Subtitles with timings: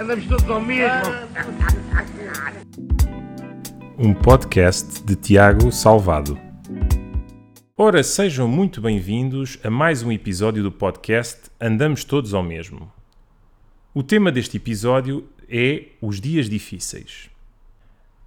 [0.00, 1.12] Andamos todos ao mesmo.
[3.98, 6.38] Um podcast de Tiago Salvado.
[7.76, 12.90] Ora, sejam muito bem-vindos a mais um episódio do podcast Andamos Todos ao Mesmo.
[13.92, 17.28] O tema deste episódio é os dias difíceis.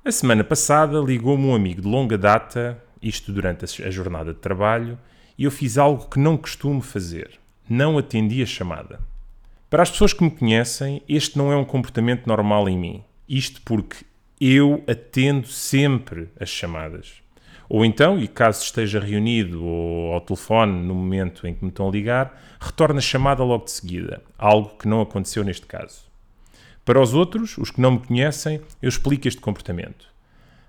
[0.05, 4.95] A semana passada ligou-me um amigo de longa data, isto durante a jornada de trabalho,
[5.35, 7.31] e eu fiz algo que não costumo fazer.
[7.67, 8.99] Não atendi a chamada.
[9.73, 13.03] Para as pessoas que me conhecem, este não é um comportamento normal em mim.
[13.27, 14.05] Isto porque
[14.39, 17.23] eu atendo sempre as chamadas.
[17.67, 21.88] Ou então, e caso esteja reunido ou ao telefone no momento em que me estão
[21.88, 24.21] a ligar, retorno a chamada logo de seguida.
[24.38, 26.03] Algo que não aconteceu neste caso.
[26.85, 30.05] Para os outros, os que não me conhecem, eu explico este comportamento.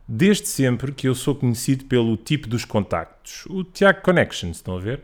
[0.09, 4.81] Desde sempre que eu sou conhecido pelo tipo dos contactos, o Tiago Connections, estão a
[4.81, 5.03] ver?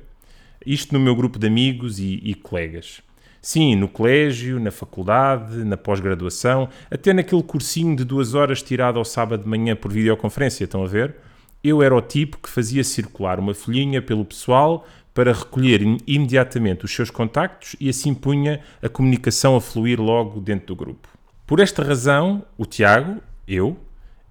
[0.64, 3.03] Isto no meu grupo de amigos e, e colegas.
[3.43, 9.05] Sim, no colégio, na faculdade, na pós-graduação, até naquele cursinho de duas horas tirado ao
[9.05, 11.17] sábado de manhã por videoconferência, estão a ver?
[11.64, 16.95] Eu era o tipo que fazia circular uma folhinha pelo pessoal para recolher imediatamente os
[16.95, 21.09] seus contactos e assim punha a comunicação a fluir logo dentro do grupo.
[21.47, 23.77] Por esta razão, o Tiago, eu,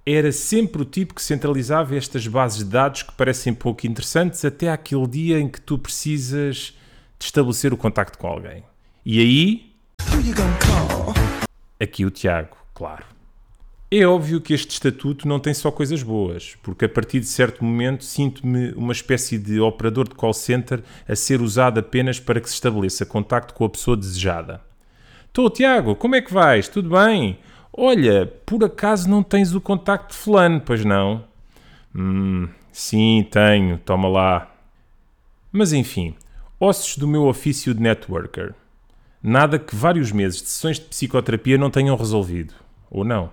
[0.05, 4.69] era sempre o tipo que centralizava estas bases de dados que parecem pouco interessantes até
[4.69, 6.75] aquele dia em que tu precisas
[7.19, 8.63] de estabelecer o contacto com alguém.
[9.05, 9.71] E aí.
[11.79, 13.05] Aqui o Tiago, claro.
[13.91, 17.63] É óbvio que este estatuto não tem só coisas boas, porque a partir de certo
[17.63, 22.47] momento sinto-me uma espécie de operador de call center a ser usado apenas para que
[22.47, 24.61] se estabeleça contacto com a pessoa desejada.
[25.25, 26.67] Estou, Tiago, como é que vais?
[26.67, 27.39] Tudo bem?
[27.73, 31.23] Olha, por acaso não tens o contacto de fulano, pois não?
[31.95, 34.53] Hum, sim, tenho, toma lá.
[35.51, 36.15] Mas enfim,
[36.59, 38.53] ossos do meu ofício de networker.
[39.21, 42.53] Nada que vários meses de sessões de psicoterapia não tenham resolvido.
[42.89, 43.31] Ou não?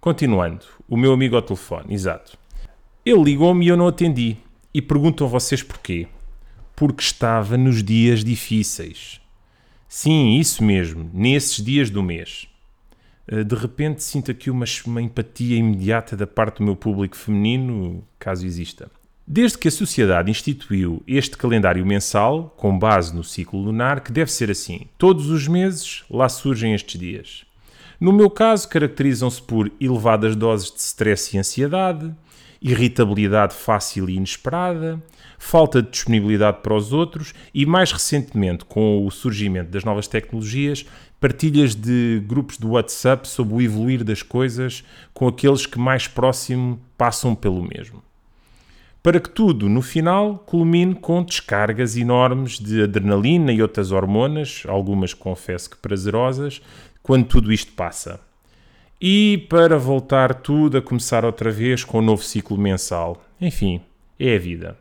[0.00, 2.38] Continuando, o meu amigo ao telefone, exato.
[3.04, 4.36] Ele ligou-me e eu não atendi.
[4.72, 6.08] E perguntam vocês porquê.
[6.74, 9.20] Porque estava nos dias difíceis.
[9.88, 12.46] Sim, isso mesmo, nesses dias do mês.
[13.26, 18.02] Eh, de repente sinto aqui uma, uma empatia imediata da parte do meu público feminino,
[18.18, 18.90] caso exista.
[19.30, 24.32] Desde que a sociedade instituiu este calendário mensal, com base no ciclo lunar, que deve
[24.32, 27.44] ser assim: todos os meses lá surgem estes dias.
[28.00, 32.10] No meu caso, caracterizam-se por elevadas doses de stress e ansiedade,
[32.62, 34.98] irritabilidade fácil e inesperada,
[35.38, 40.86] falta de disponibilidade para os outros e, mais recentemente, com o surgimento das novas tecnologias,
[41.20, 46.80] partilhas de grupos do WhatsApp sobre o evoluir das coisas com aqueles que mais próximo
[46.96, 48.07] passam pelo mesmo
[49.08, 55.14] para que tudo, no final, culmine com descargas enormes de adrenalina e outras hormonas, algumas
[55.14, 56.60] confesso que prazerosas,
[57.02, 58.20] quando tudo isto passa.
[59.00, 63.24] E para voltar tudo a começar outra vez com um novo ciclo mensal.
[63.40, 63.80] Enfim,
[64.20, 64.76] é a vida.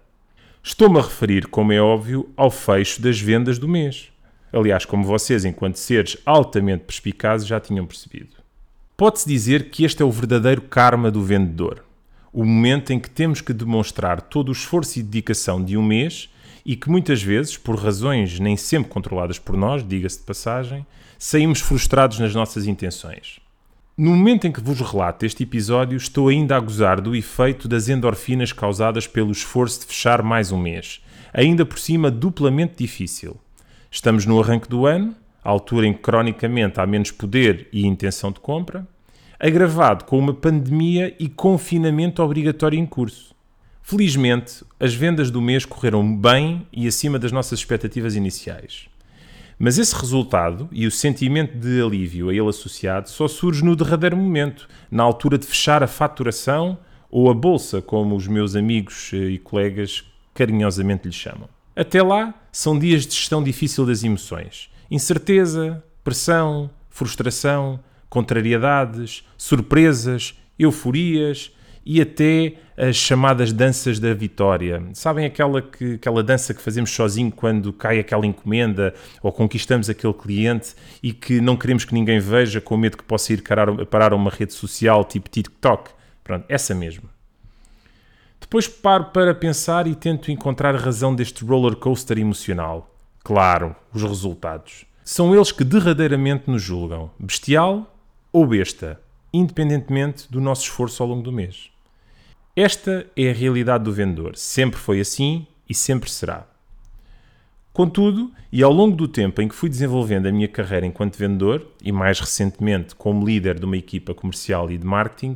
[0.62, 4.10] Estou-me a referir, como é óbvio, ao fecho das vendas do mês.
[4.52, 8.36] Aliás, como vocês, enquanto seres altamente perspicazes, já tinham percebido.
[8.98, 11.87] Pode-se dizer que este é o verdadeiro karma do vendedor
[12.38, 16.30] o momento em que temos que demonstrar todo o esforço e dedicação de um mês
[16.64, 20.86] e que muitas vezes, por razões nem sempre controladas por nós, diga-se de passagem,
[21.18, 23.40] saímos frustrados nas nossas intenções.
[23.98, 27.90] No momento em que vos relato este episódio, estou ainda a gozar do efeito das
[27.90, 31.02] endorfinas causadas pelo esforço de fechar mais um mês,
[31.34, 33.36] ainda por cima duplamente difícil.
[33.90, 38.40] Estamos no arranque do ano, altura em que cronicamente há menos poder e intenção de
[38.40, 38.88] compra,
[39.40, 43.36] agravado com uma pandemia e confinamento obrigatório em curso.
[43.82, 48.90] Felizmente, as vendas do mês correram bem e acima das nossas expectativas iniciais.
[49.60, 54.18] Mas esse resultado e o sentimento de alívio a ele associado só surge no derradeiro
[54.18, 56.78] momento, na altura de fechar a faturação
[57.10, 61.50] ou a bolsa, como os meus amigos eh, e colegas carinhosamente lhe chamam.
[61.76, 64.70] Até lá, são dias de gestão difícil das emoções.
[64.92, 71.52] Incerteza, pressão, frustração, contrariedades, surpresas, euforias
[71.86, 74.84] e até as chamadas danças da vitória.
[74.94, 78.94] Sabem aquela, que, aquela dança que fazemos sozinho quando cai aquela encomenda
[79.24, 83.32] ou conquistamos aquele cliente e que não queremos que ninguém veja com medo que possa
[83.32, 83.42] ir
[83.90, 85.92] parar a uma rede social tipo TikTok?
[86.24, 87.10] Pronto, essa mesmo.
[88.40, 92.94] Depois paro para pensar e tento encontrar a razão deste roller coaster emocional.
[93.24, 94.86] Claro, os resultados.
[95.04, 97.10] São eles que derradeiramente nos julgam.
[97.18, 97.97] Bestial
[98.32, 99.00] ou besta,
[99.34, 101.70] independentemente do nosso esforço ao longo do mês.
[102.56, 104.36] Esta é a realidade do vendedor.
[104.36, 106.48] Sempre foi assim e sempre será.
[107.72, 111.68] Contudo, e ao longo do tempo em que fui desenvolvendo a minha carreira enquanto vendedor,
[111.84, 115.36] e mais recentemente como líder de uma equipa comercial e de marketing,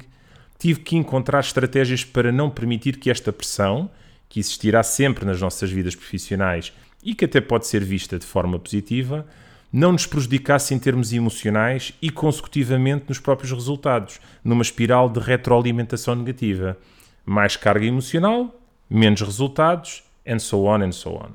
[0.58, 3.88] tive que encontrar estratégias para não permitir que esta pressão,
[4.28, 6.74] que existirá sempre nas nossas vidas profissionais
[7.04, 9.28] e que até pode ser vista de forma positiva,
[9.72, 16.16] não nos prejudicasse em termos emocionais e consecutivamente nos próprios resultados, numa espiral de retroalimentação
[16.16, 16.78] negativa.
[17.26, 18.54] Mais carga emocional,
[18.90, 21.32] menos resultados, and so on and so on.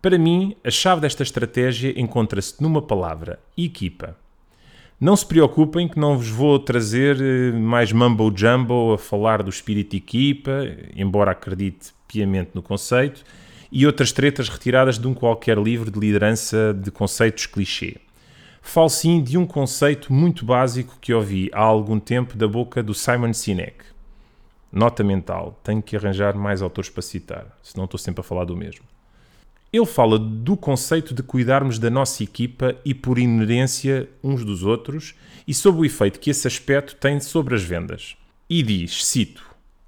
[0.00, 4.16] Para mim, a chave desta estratégia encontra-se numa palavra: equipa.
[5.00, 9.48] Não se preocupem que não vos vou trazer eh, mais mumbo jumbo a falar do
[9.48, 10.52] espírito equipa,
[10.94, 13.24] embora acredite piamente no conceito,
[13.72, 17.96] e outras tretas retiradas de um qualquer livro de liderança de conceitos clichê.
[18.62, 22.94] Falo sim de um conceito muito básico que ouvi há algum tempo da boca do
[22.94, 23.84] Simon Sinek.
[24.72, 28.56] Nota mental, tenho que arranjar mais autores para citar, senão estou sempre a falar do
[28.56, 28.84] mesmo.
[29.72, 35.14] Ele fala do conceito de cuidarmos da nossa equipa e, por inerência, uns dos outros,
[35.46, 38.16] e sobre o efeito que esse aspecto tem sobre as vendas.
[38.48, 39.44] E diz, cito,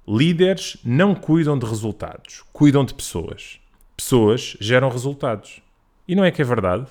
[0.07, 3.59] líderes não cuidam de resultados, cuidam de pessoas.
[3.95, 5.61] Pessoas geram resultados.
[6.07, 6.87] E não é que é verdade?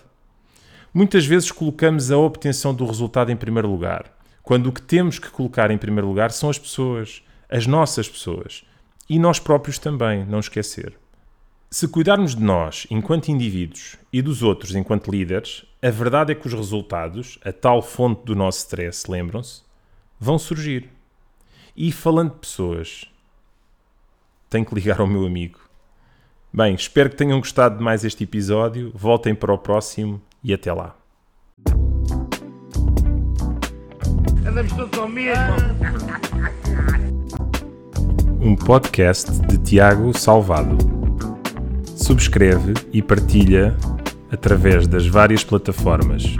[0.94, 4.04] Muitas vezes colocamos a obtenção do resultado em primeiro lugar,
[4.42, 8.64] quando o que temos que colocar em primeiro lugar são as pessoas, as nossas pessoas.
[9.08, 10.96] E nós próprios também, não esquecer.
[11.70, 16.46] Se cuidarmos de nós enquanto indivíduos e dos outros enquanto líderes, a verdade é que
[16.46, 19.62] os resultados, a tal fonte do nosso stress, lembram-se,
[20.20, 20.90] vão surgir.
[21.74, 23.10] E falando de pessoas,
[24.50, 25.61] tenho que ligar ao meu amigo.
[26.54, 28.92] Bem, espero que tenham gostado de mais este episódio.
[28.94, 30.94] Voltem para o próximo e até lá.
[34.46, 35.54] Andamos todos ao mesmo.
[38.38, 40.76] Um podcast de Tiago Salvado
[41.96, 43.74] subscreve e partilha
[44.30, 46.36] através das várias plataformas